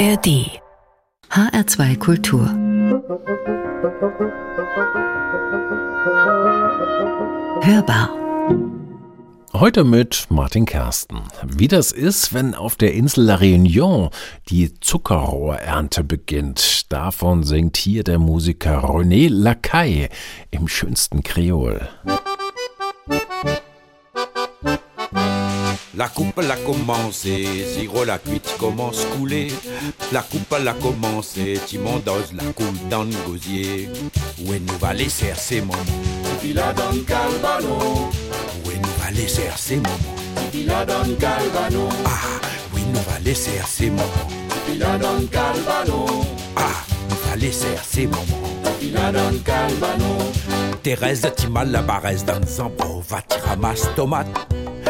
[0.00, 0.48] ARD
[1.28, 2.46] HR2 Kultur
[7.60, 8.08] Hörbar
[9.52, 11.18] Heute mit Martin Kersten.
[11.44, 14.10] Wie das ist, wenn auf der Insel La Réunion
[14.48, 20.08] die Zuckerrohrernte beginnt, davon singt hier der Musiker René Lacaille
[20.50, 21.86] im schönsten Kreol.
[26.00, 27.44] La coupe l'a commencé,
[27.76, 29.48] sirop la cuite commence couler.
[30.12, 33.90] La coupe l'a commencé, Timondoz la coule dans le gosier.
[34.42, 35.76] Où est nous va laisser ces moments?
[36.42, 38.08] Villa Don Calvano,
[38.64, 40.16] Où est nous va laisser ces moments?
[40.50, 42.40] Villa Don Calvano, Ah,
[42.72, 44.28] oui, nous va laisser ces moments?
[44.66, 46.06] Villa Don Calvano,
[46.56, 46.62] Ah,
[47.10, 48.24] nous va laisser ces moments.
[48.80, 50.16] Villa Don Calvano,
[50.82, 54.28] Thérèse, Timal, la barresse dans Zambo, va tu ramasse tomate.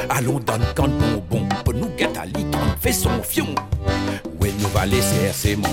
[0.09, 3.47] Allons dans le camp bon bon, pour nous guetter à l'icône, fais son fion.
[4.41, 5.69] Ouais, nous va laisser ces moments.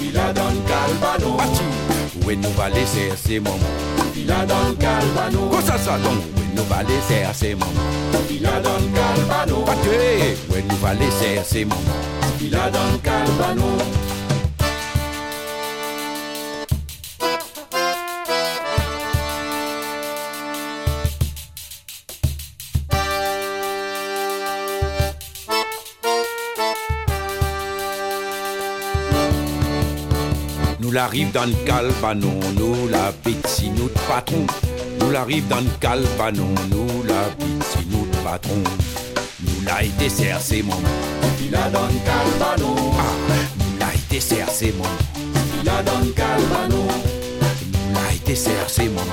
[0.00, 1.36] Il a dans le calvano.
[1.38, 3.58] Ah, ouais, nous va laisser ces moments.
[4.16, 5.48] Il a dans le calvano.
[5.50, 6.18] Quoi ça, ça donc?
[6.36, 7.72] Ouais, nous va laisser ces moments.
[8.30, 9.64] Il a dans le calvano.
[9.64, 10.36] Pas tuer.
[10.50, 11.82] Ouais, nous va laisser ces moments.
[12.40, 13.66] Il a dans le calvano.
[30.98, 34.44] l'arrive dans le calbanon, nous la bite si nous de patron.
[34.98, 38.64] Nous l'arrive dans le calbanon, nous la bite si nous de patron.
[39.44, 40.74] Nous la été c'est mon.
[41.40, 42.74] Il a dans le calbanon.
[42.98, 44.90] Ah, nous la été c'est mon.
[45.62, 46.88] Il a dans le calbanon.
[47.70, 49.06] Nous la été c'est mon.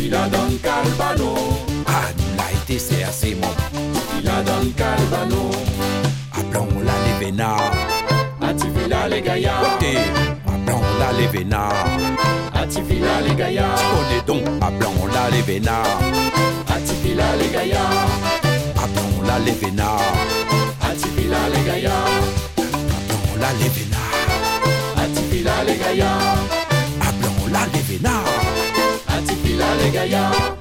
[0.00, 1.34] Il a dans le calbanon.
[1.86, 3.54] Ah, nous la été c'est mon.
[4.20, 5.59] Il a dans le calbanon.
[11.18, 11.86] Les vénards.
[12.54, 16.00] Ati Villa les gaillards, Connais donc, appelons-la les vénards.
[16.68, 18.08] Ati Villa les gaillards,
[18.76, 20.14] Appelons-la les vénards.
[20.82, 22.24] Ati Villa les gaillards,
[22.58, 24.96] Appelons-la les vénards.
[24.96, 26.38] Ati Villa les gaillards,
[27.00, 28.24] Appelons-la les vénards.
[29.08, 30.56] Ati Villa les gaillards.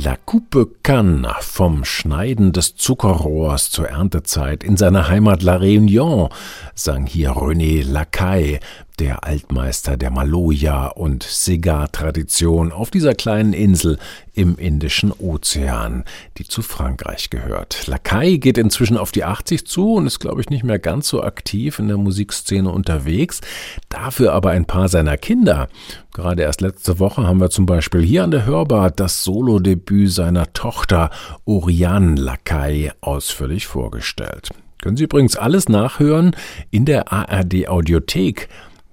[0.00, 6.28] La Coupe Canne vom Schneiden des Zuckerrohrs zur Erntezeit in seiner Heimat La Réunion
[6.76, 8.60] sang hier René Lacaille,
[8.98, 13.98] der Altmeister der Maloja- und Segar-Tradition auf dieser kleinen Insel
[14.34, 16.04] im Indischen Ozean,
[16.36, 17.86] die zu Frankreich gehört.
[17.86, 21.22] Lacaille geht inzwischen auf die 80 zu und ist, glaube ich, nicht mehr ganz so
[21.22, 23.40] aktiv in der Musikszene unterwegs.
[23.88, 25.68] Dafür aber ein paar seiner Kinder.
[26.12, 30.52] Gerade erst letzte Woche haben wir zum Beispiel hier an der Hörbar das Solodebüt seiner
[30.52, 31.10] Tochter
[31.44, 34.50] Oriane Lacaille ausführlich vorgestellt.
[34.80, 36.36] Können Sie übrigens alles nachhören
[36.70, 38.48] in der ARD Audiothek.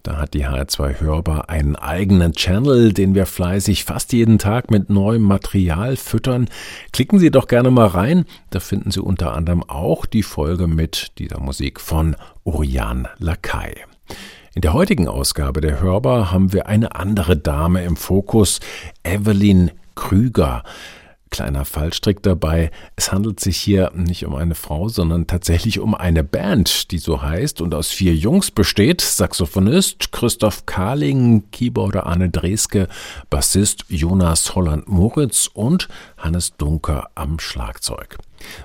[0.05, 4.87] Da hat die HR2 Hörbar einen eigenen Channel, den wir fleißig fast jeden Tag mit
[4.87, 6.47] neuem Material füttern.
[6.93, 8.25] Klicken Sie doch gerne mal rein.
[8.51, 13.81] Da finden Sie unter anderem auch die Folge mit dieser Musik von Oriane Lacaille.
[14.53, 18.59] In der heutigen Ausgabe der Hörbar haben wir eine andere Dame im Fokus,
[19.03, 20.61] Evelyn Krüger.
[21.35, 22.71] Kleiner Fallstrick dabei.
[22.95, 27.21] Es handelt sich hier nicht um eine Frau, sondern tatsächlich um eine Band, die so
[27.21, 29.01] heißt und aus vier Jungs besteht.
[29.01, 32.87] Saxophonist Christoph Kahling, Keyboarder Arne Dreske,
[33.29, 38.17] Bassist Jonas Holland-Moritz und Hannes Dunker am Schlagzeug.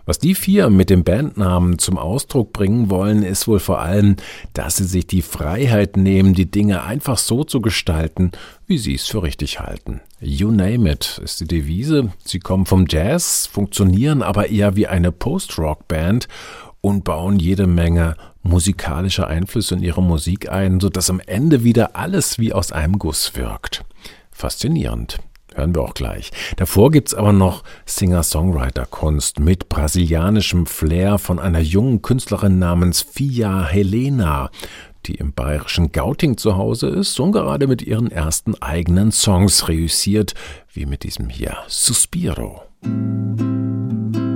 [0.04, 4.16] Was die vier mit dem Bandnamen zum Ausdruck bringen wollen, ist wohl vor allem,
[4.52, 8.32] dass sie sich die Freiheit nehmen, die Dinge einfach so zu gestalten,
[8.66, 10.00] wie sie es für richtig halten.
[10.20, 12.12] You name it ist die Devise.
[12.24, 16.28] Sie kommen vom Jazz, funktionieren aber eher wie eine Post-Rock-Band
[16.80, 22.38] und bauen jede Menge musikalische Einflüsse in ihre Musik ein, sodass am Ende wieder alles
[22.38, 23.84] wie aus einem Guss wirkt.
[24.30, 25.18] Faszinierend.
[25.54, 26.30] Hören wir auch gleich.
[26.56, 34.50] Davor gibt's aber noch Singer-Songwriter-Kunst mit brasilianischem Flair von einer jungen Künstlerin namens Fia Helena,
[35.06, 40.34] die im bayerischen Gauting zu Hause ist und gerade mit ihren ersten eigenen Songs reüssiert,
[40.72, 42.62] wie mit diesem hier Suspiro.
[42.82, 44.29] Vamos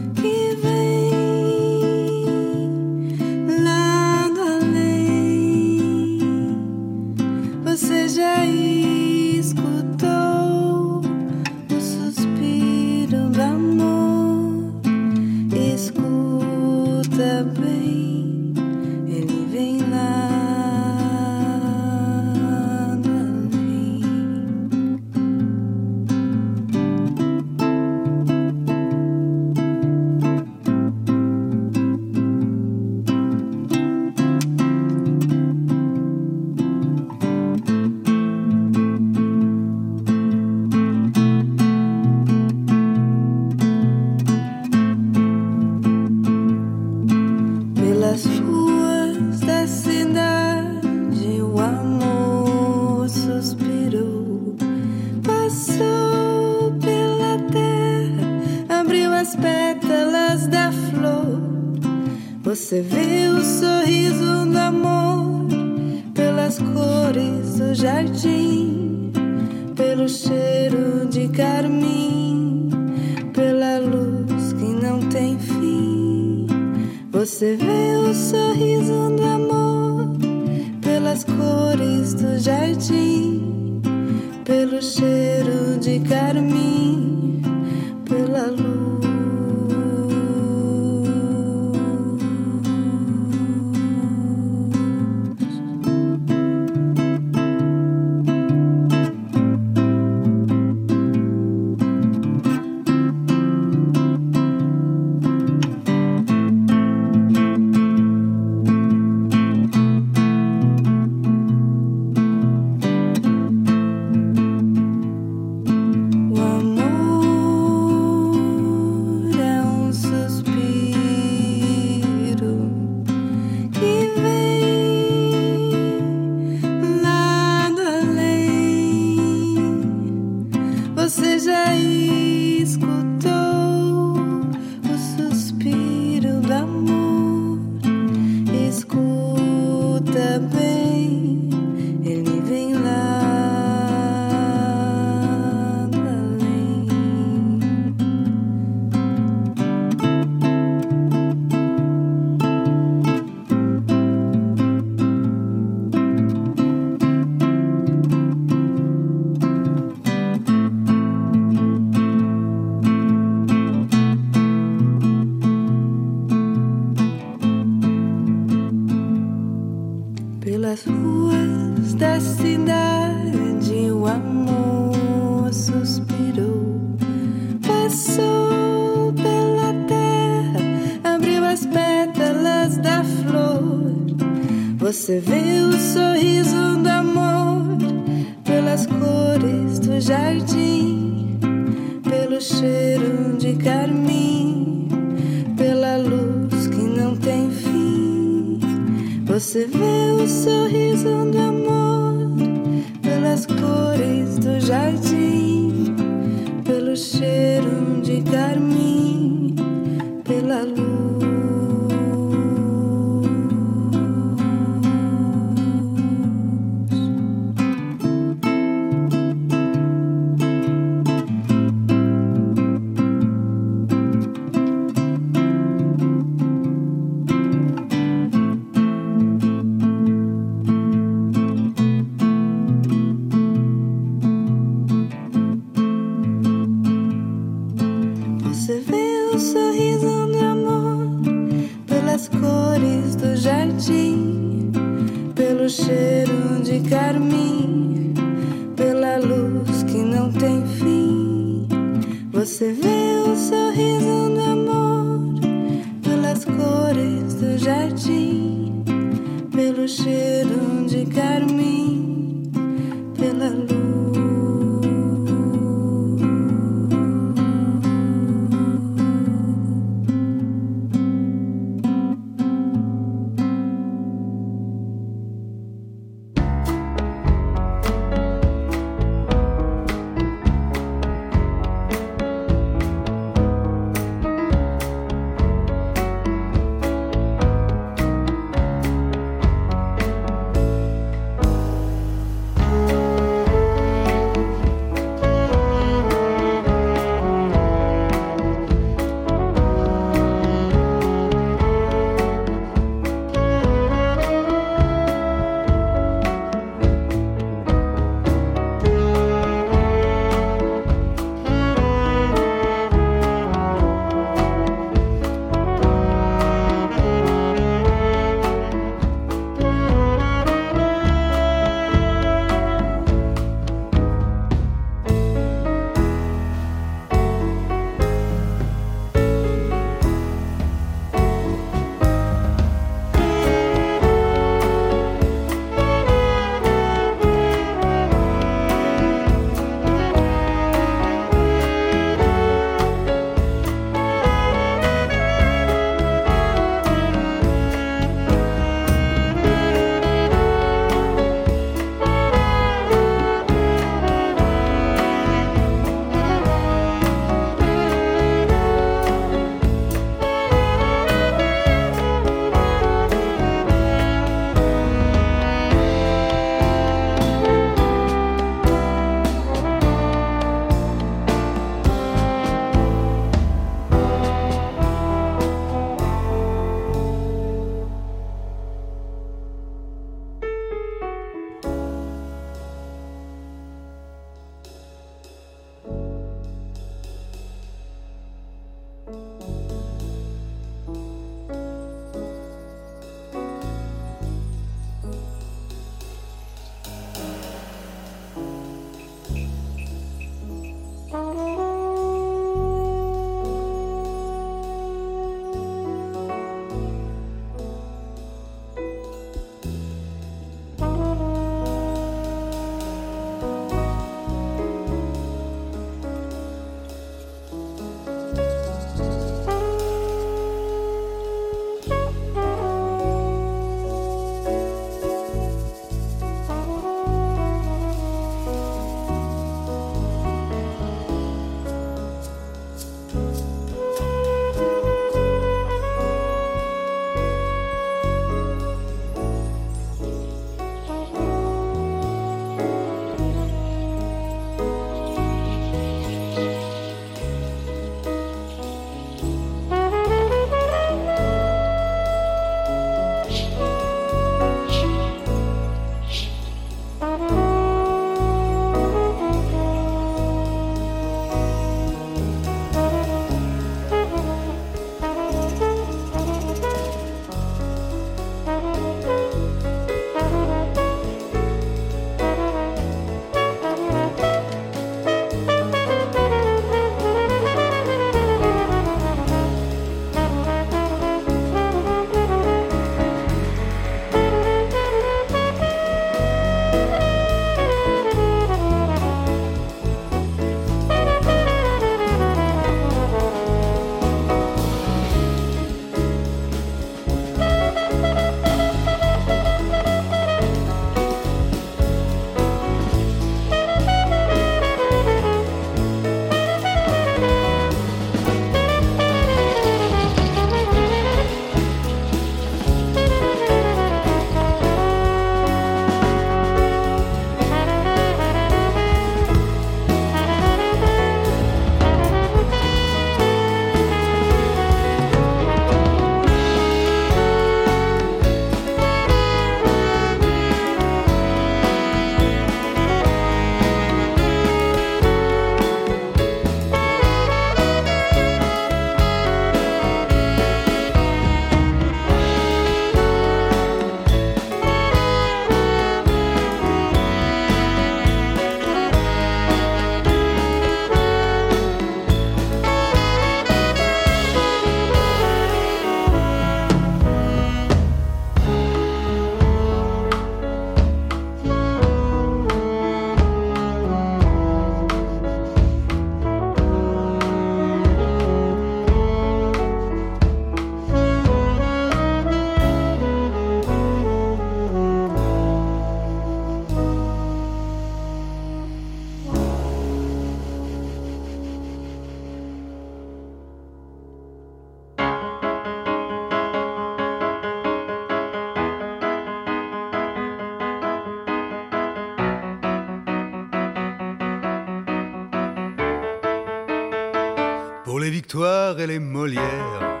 [598.78, 600.00] et les Molières,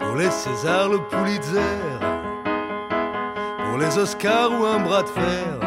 [0.00, 1.60] pour les Césars, le Pulitzer,
[3.64, 5.58] pour les Oscars ou un bras de fer.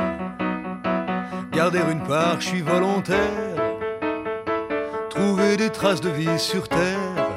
[1.51, 3.19] Garder une part, je suis volontaire.
[5.09, 7.29] Trouver des traces de vie sur terre,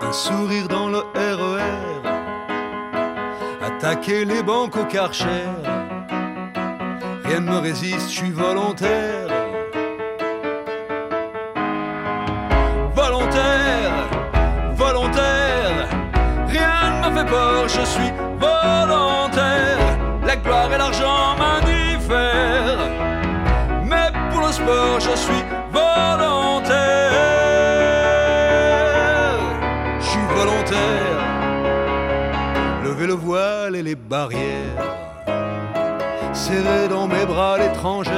[0.00, 2.02] un sourire dans le RER,
[3.62, 5.48] attaquer les banques au Karcher.
[7.24, 8.30] Rien ne me résiste, je suis.
[8.30, 9.19] Volontaire,
[17.66, 19.78] je suis volontaire.
[20.24, 22.88] La gloire et l'argent m'indiffèrent,
[23.84, 27.10] mais pour le sport, je suis volontaire.
[30.00, 31.20] Je suis volontaire.
[32.84, 34.84] Lever le voile et les barrières,
[36.32, 38.14] serrer dans mes bras l'étrangère,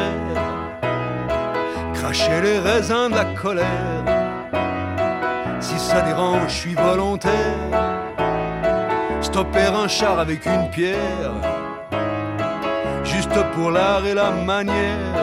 [1.95, 4.05] cracher les raisins de la colère.
[5.61, 7.72] Si ça dérange, je suis volontaire.
[9.33, 11.33] Stopper un char avec une pierre,
[13.03, 15.17] juste pour l'art et la manière.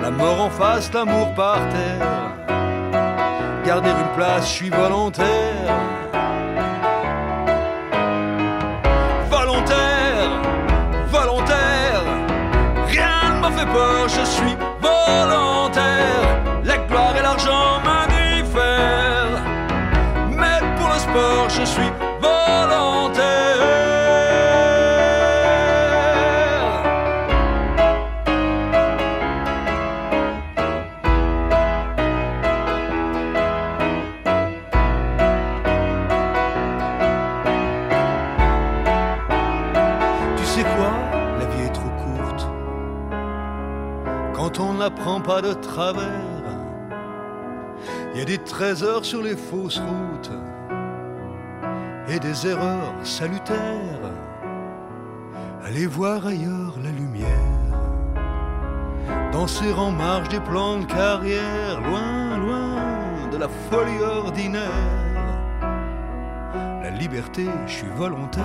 [0.00, 2.32] La mort en face, l'amour par terre.
[3.62, 5.74] Garder une place, je suis volontaire.
[9.28, 10.30] Volontaire,
[11.08, 12.04] volontaire.
[12.86, 16.24] Rien ne m'a fait peur, je suis volontaire.
[16.64, 19.42] La gloire et l'argent m'indiffèrent.
[20.30, 22.05] Mais pour le sport, je suis volontaire.
[48.14, 50.30] Il y a des trésors sur les fausses routes
[52.08, 54.12] et des erreurs salutaires.
[55.62, 57.28] Allez voir ailleurs la lumière,
[59.32, 64.62] danser en marge des plans de carrière, loin, loin de la folie ordinaire.
[66.82, 68.44] La liberté, je suis volontaire,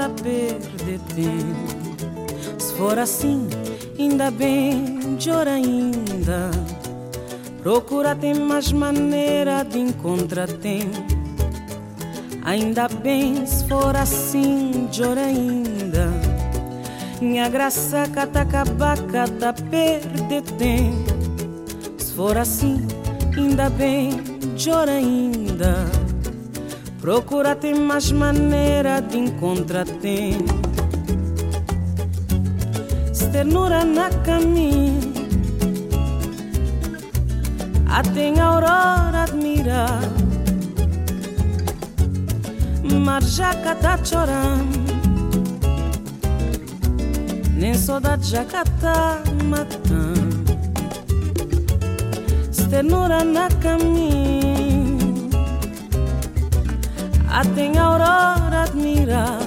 [0.00, 2.58] Tá perder tempo.
[2.58, 3.46] Se for assim,
[3.98, 6.50] ainda bem, jor ainda.
[7.62, 11.04] Procura tem mais maneira de encontrar tempo.
[12.42, 16.08] Ainda bem se for assim, jor ainda.
[17.20, 21.12] Minha graça cata cabaca tá perder tempo.
[21.98, 22.86] Se for assim,
[23.36, 24.12] ainda bem,
[24.56, 25.84] jor ainda.
[27.00, 30.54] Procura ter mais maneira de encontrar tempo.
[33.12, 35.12] Se ternura na caminho,
[37.88, 40.00] até a aurora admirar.
[43.04, 44.78] Mar já tá chorando,
[47.56, 50.40] nem saudade já tá matando
[52.70, 54.49] ternura na caminho
[57.30, 59.38] Até a aurora admirar.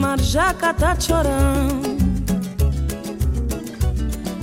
[0.00, 1.98] Mar já tá chorando.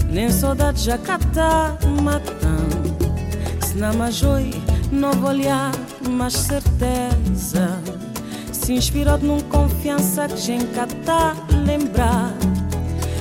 [0.09, 2.95] Nem saudade já tá matando.
[3.65, 4.53] Se não mais oi,
[4.91, 5.71] novo olhar,
[6.07, 7.81] mais certeza.
[8.53, 10.67] Se inspirou num confiança que gente
[11.05, 12.31] tá lembrar.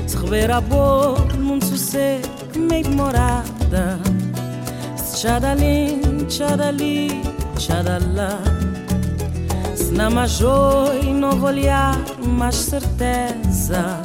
[0.07, 3.99] Se rever a boa, muito sossego meio morada
[5.25, 7.09] Tchadalim, tchadali,
[7.57, 8.39] tchadalá
[9.75, 14.03] Se não mais oi, novo olhar, mais certeza.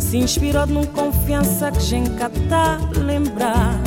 [0.00, 2.10] Se inspirou num confiança que gente
[2.48, 3.80] tá lembrar.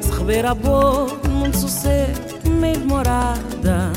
[0.00, 3.92] Se rever a boa, muito sossego, meio morada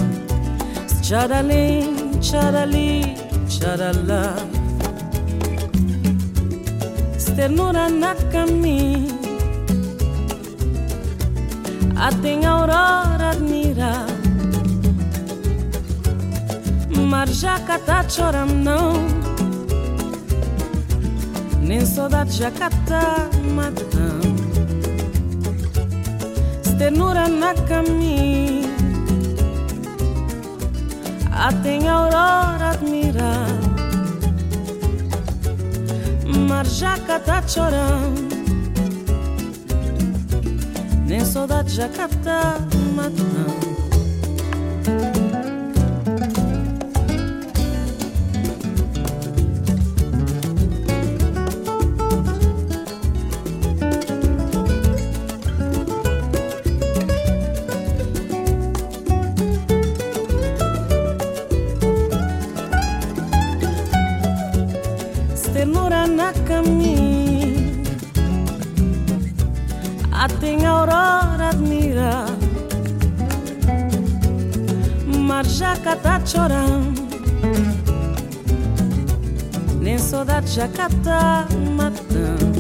[1.02, 3.16] Tchadalim, tchadali,
[3.48, 4.36] tchadalá
[7.38, 9.09] ternura na caminho
[12.00, 14.06] Até a aurora admira
[17.10, 18.94] Mar já tá chorando não.
[21.62, 24.40] Nem saudade já tá matando
[26.78, 28.70] Ternura na caminho
[31.30, 33.30] Até a aurora admira
[36.48, 38.29] mar já tá chorando
[41.10, 42.60] nem saudade já captar
[42.92, 43.69] uma não.
[80.60, 82.60] Saudade já tá matando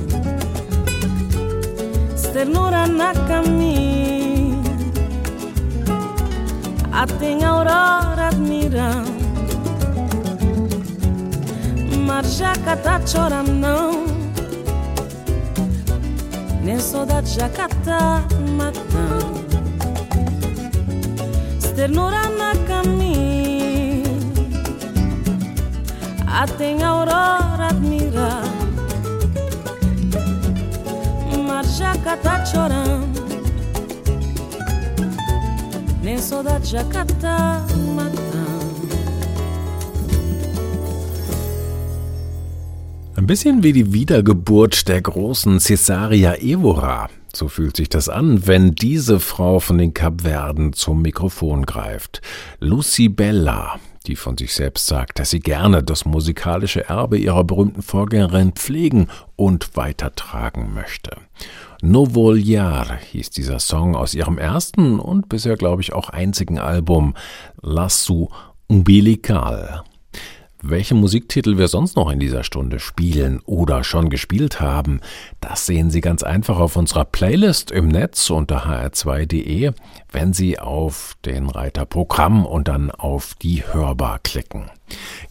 [2.31, 4.63] Ternura na caminho
[6.91, 9.19] Até a aurora admirando
[12.05, 14.05] mar já tá chorando não.
[16.63, 18.23] Nem saudade já tá
[18.55, 19.39] matando
[21.75, 24.03] Ternura na caminho.
[26.27, 27.38] Até a aurora
[31.79, 33.23] Mar já tá chorando
[36.03, 37.65] Nem saudade já tá
[37.95, 38.29] matando
[43.15, 47.09] Ein bisschen wie die Wiedergeburt der großen Cesaria Evora.
[47.33, 52.21] So fühlt sich das an, wenn diese Frau von den Kapverden zum Mikrofon greift.
[52.59, 57.83] Lucy Bella, die von sich selbst sagt, dass sie gerne das musikalische Erbe ihrer berühmten
[57.83, 61.17] Vorgängerin pflegen und weitertragen möchte.
[61.81, 67.15] Novoljar hieß dieser Song aus ihrem ersten und bisher, glaube ich, auch einzigen Album
[67.61, 68.29] Lasso
[68.67, 69.83] Umbilical.
[70.62, 75.00] Welche Musiktitel wir sonst noch in dieser Stunde spielen oder schon gespielt haben,
[75.39, 79.72] das sehen Sie ganz einfach auf unserer Playlist im Netz unter hr2.de,
[80.12, 84.69] wenn Sie auf den Reiter Programm und dann auf die Hörbar klicken.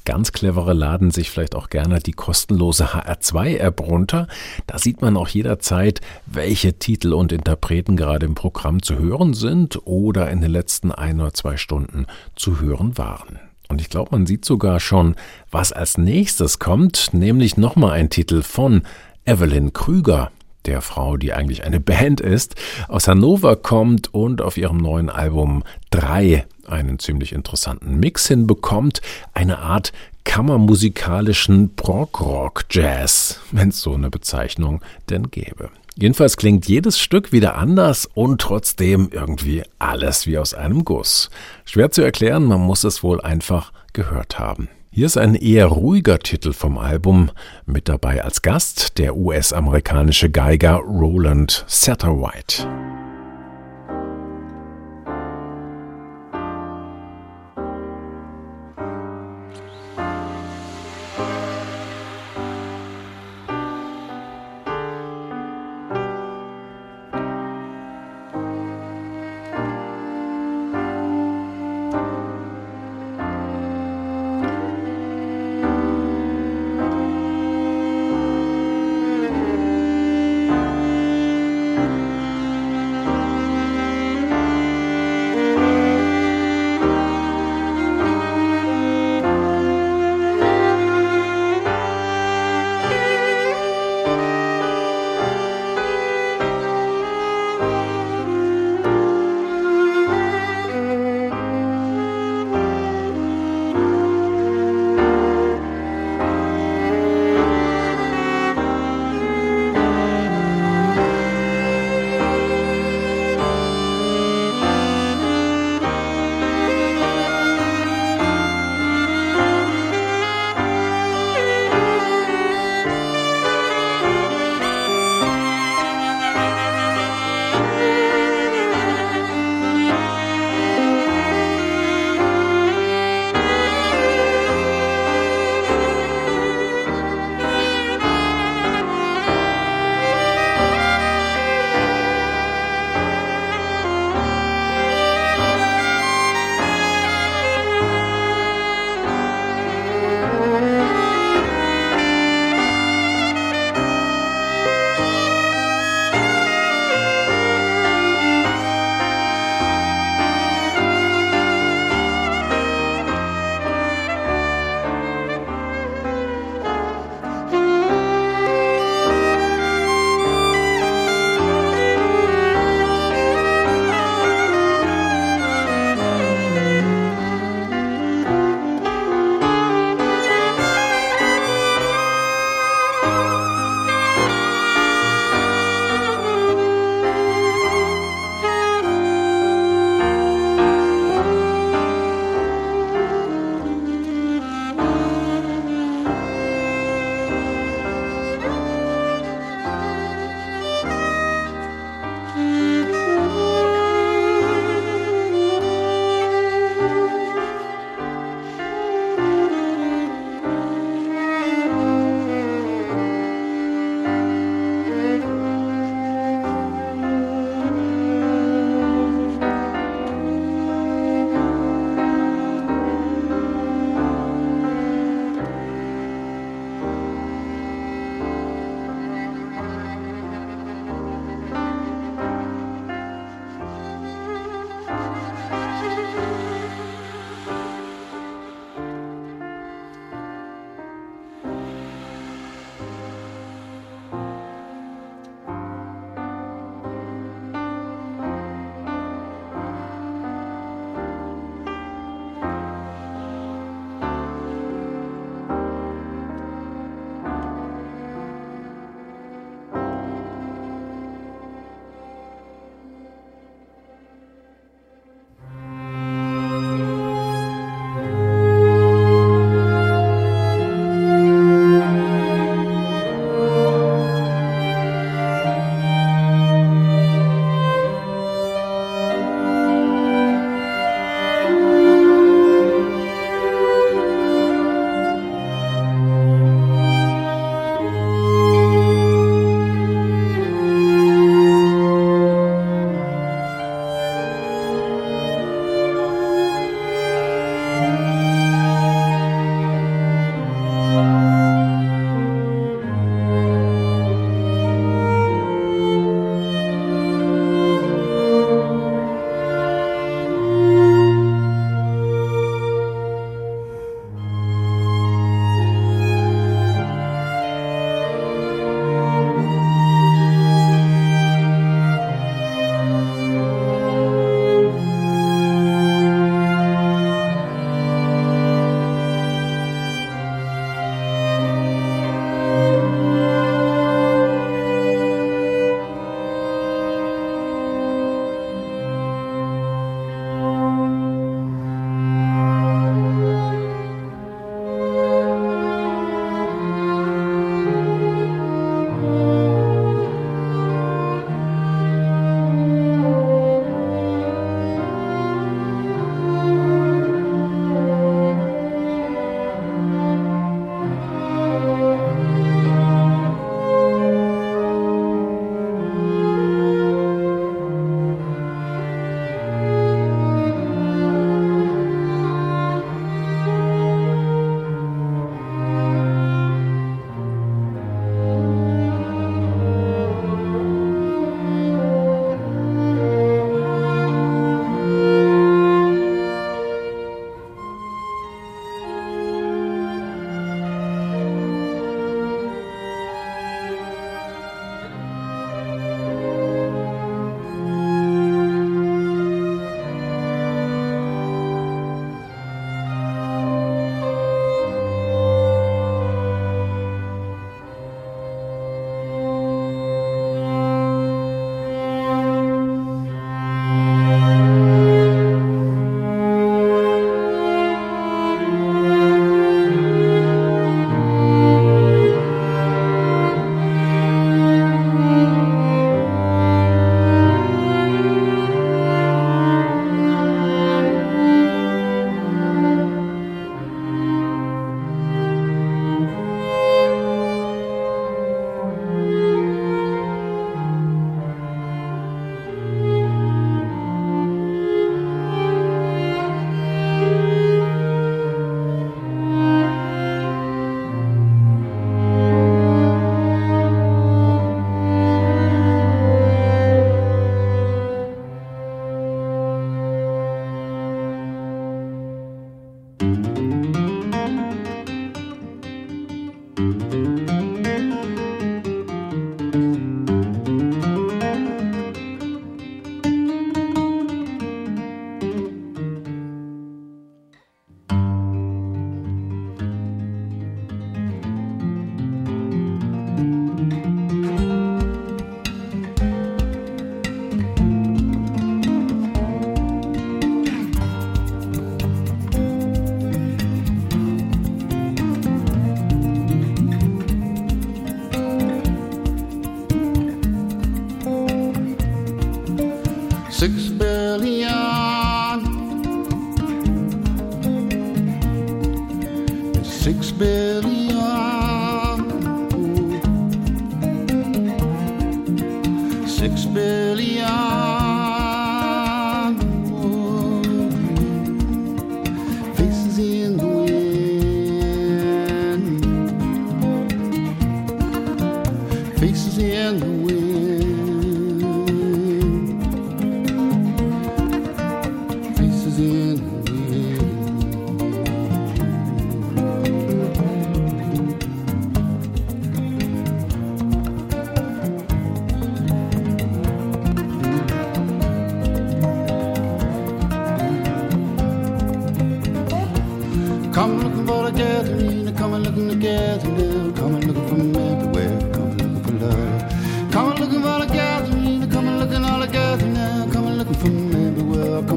[0.06, 4.28] Ganz clevere laden sich vielleicht auch gerne die kostenlose HR2-App runter.
[4.66, 9.86] Da sieht man auch jederzeit, welche Titel und Interpreten gerade im Programm zu hören sind
[9.86, 13.47] oder in den letzten ein oder zwei Stunden zu hören waren.
[13.68, 15.14] Und ich glaube, man sieht sogar schon,
[15.50, 18.82] was als nächstes kommt, nämlich nochmal ein Titel von
[19.24, 20.30] Evelyn Krüger.
[20.64, 22.54] der Frau, die eigentlich eine Band ist,
[22.88, 29.00] aus Hannover kommt und auf ihrem neuen Album 3 einen ziemlich interessanten Mix hinbekommt,
[29.32, 29.92] eine Art
[30.24, 35.70] kammermusikalischen Prog-Rock-Jazz, wenn es so eine Bezeichnung denn gäbe.
[36.00, 41.28] Jedenfalls klingt jedes Stück wieder anders und trotzdem irgendwie alles wie aus einem Guss.
[41.64, 44.68] Schwer zu erklären, man muss es wohl einfach gehört haben.
[44.92, 47.32] Hier ist ein eher ruhiger Titel vom Album,
[47.66, 52.97] mit dabei als Gast der US-amerikanische Geiger Roland Satterwhite.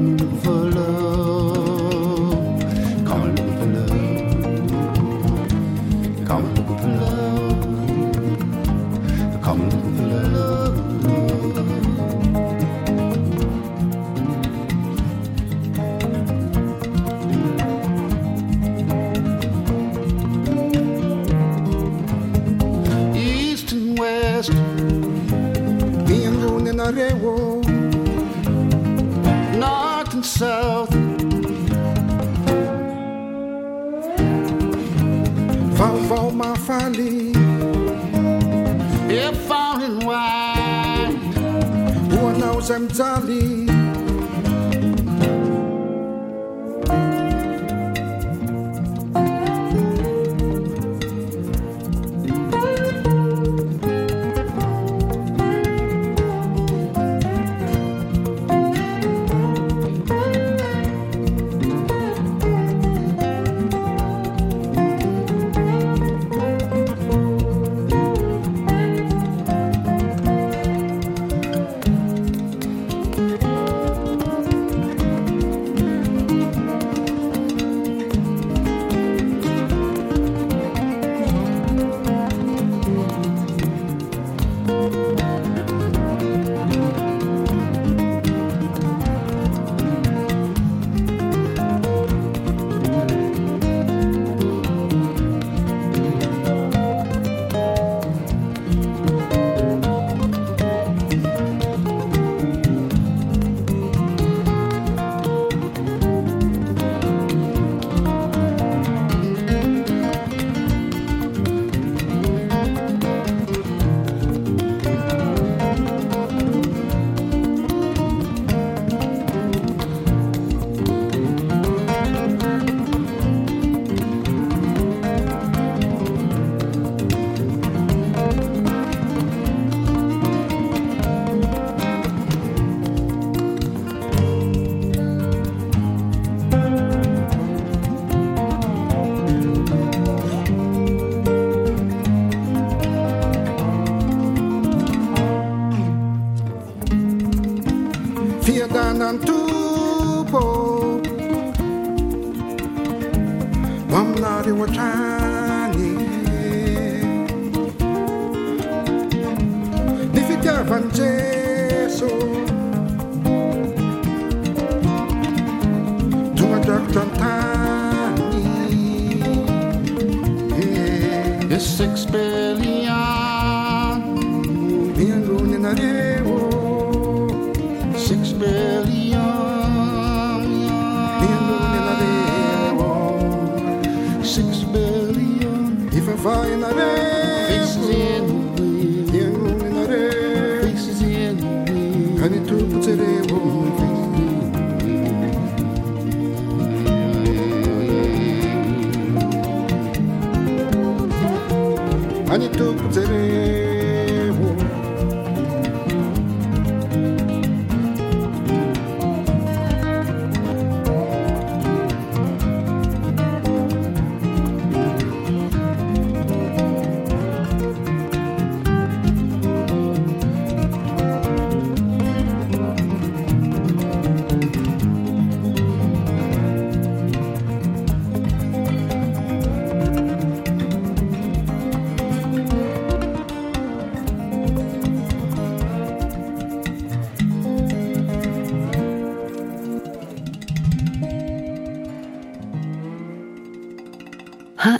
[0.02, 0.51] come to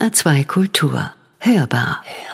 [0.03, 1.15] HR2 Kultur.
[1.39, 2.03] Hörbar.
[2.05, 2.32] afoxé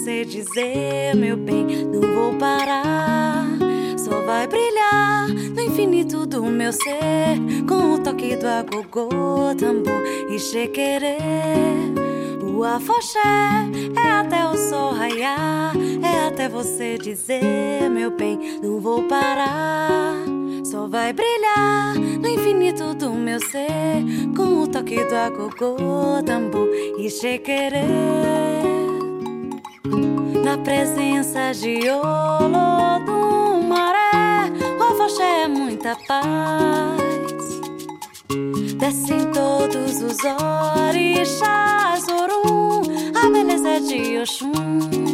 [0.00, 3.46] você dizer, meu bem, não vou parar.
[3.98, 7.36] Só vai brilhar no infinito do meu ser,
[7.68, 11.18] com o toque do agogô, tambor e chequerê.
[12.42, 13.18] O afoxé
[13.94, 20.14] é até o sol raiar, é até você dizer, meu bem, não vou parar.
[20.64, 24.02] Só vai brilhar no infinito do meu ser,
[24.34, 28.59] com o toque do agogô, tambor e chequerê.
[30.50, 37.60] Na presença de Olodum maré, o afoxé é muita paz.
[38.76, 40.16] Descem todos os
[40.88, 42.82] orixás, Orum,
[43.14, 45.09] a beleza é de Oxum.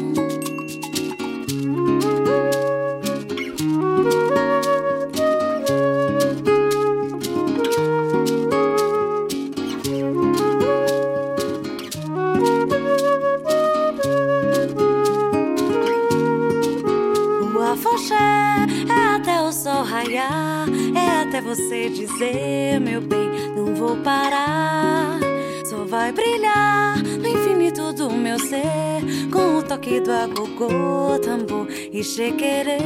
[21.47, 25.21] Você dizer, meu bem, não vou parar.
[25.65, 32.03] Só vai brilhar no infinito do meu ser, com o toque do agogô, tambor e
[32.03, 32.79] chequerê.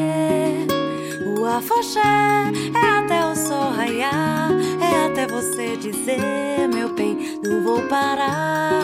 [1.39, 4.51] O afoxé é até o sol raiar,
[4.83, 8.83] é até você dizer, meu bem, não vou parar.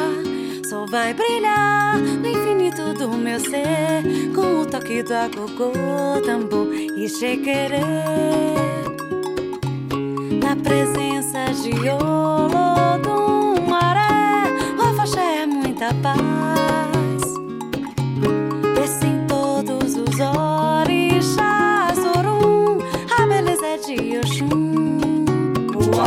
[0.71, 7.07] Só vai brilhar no infinito do meu ser, com o toque do agogô, tambor e
[7.11, 8.66] chequerê
[10.63, 13.57] presença de Olodum
[14.79, 16.17] o afaxé é muita paz.
[18.75, 22.79] Descem todos os orixás, Orum,
[23.19, 25.25] a beleza é de Oxum.
[25.75, 26.01] O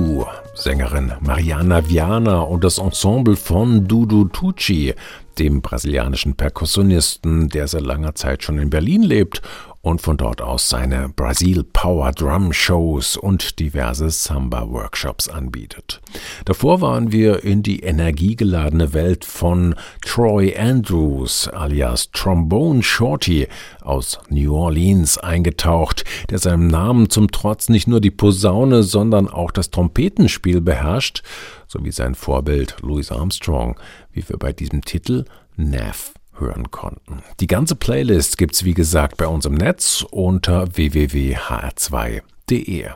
[0.00, 0.76] afoxé
[1.20, 4.94] Mariana Viana und das Ensemble von Dudu Tucci,
[5.38, 9.42] dem brasilianischen Perkussionisten, der seit langer Zeit schon in Berlin lebt
[9.82, 16.00] und von dort aus seine Brasil Power Drum Shows und diverse Samba Workshops anbietet.
[16.44, 23.48] Davor waren wir in die energiegeladene Welt von Troy Andrews alias Trombone Shorty
[23.80, 29.50] aus New Orleans eingetaucht, der seinem Namen zum Trotz nicht nur die Posaune, sondern auch
[29.50, 31.22] das Trompetenspiel beherrscht,
[31.66, 33.78] sowie sein Vorbild Louis Armstrong,
[34.12, 35.24] wie wir bei diesem Titel
[35.56, 37.22] Neff hören konnten.
[37.38, 42.86] Die ganze Playlist gibt's wie gesagt bei uns im Netz unter www.hr2.de.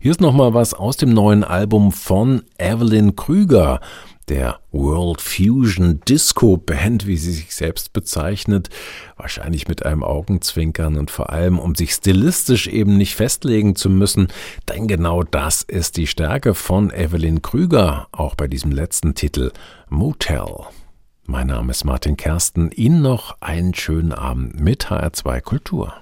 [0.00, 3.80] Hier ist nochmal was aus dem neuen Album von Evelyn Krüger,
[4.28, 8.68] der World Fusion Disco Band, wie sie sich selbst bezeichnet,
[9.16, 14.28] wahrscheinlich mit einem Augenzwinkern und vor allem, um sich stilistisch eben nicht festlegen zu müssen,
[14.68, 19.52] denn genau das ist die Stärke von Evelyn Krüger, auch bei diesem letzten Titel
[19.88, 20.46] Motel.
[21.24, 22.72] Mein Name ist Martin Kersten.
[22.72, 26.01] Ihnen noch einen schönen Abend mit HR2 Kultur.